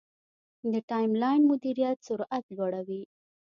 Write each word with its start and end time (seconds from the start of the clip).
د 0.71 0.73
ټایملاین 0.89 1.41
مدیریت 1.51 1.97
سرعت 2.07 2.43
لوړوي. 2.57 3.01